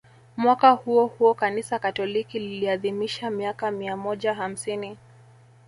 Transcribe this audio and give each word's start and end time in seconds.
Mwaka 0.37 0.71
huo 0.71 1.05
huo 1.05 1.33
Kanisa 1.33 1.79
Katoliki 1.79 2.39
liliadhimisha 2.39 3.29
miaka 3.31 3.71
mia 3.71 3.97
moja 3.97 4.33
hamsini 4.33 4.97